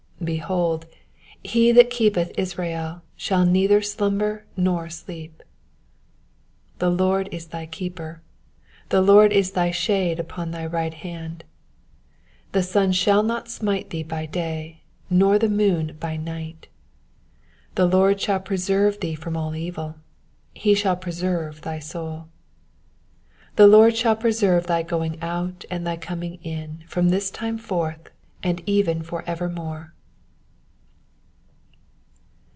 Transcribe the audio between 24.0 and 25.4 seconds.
preserve thy going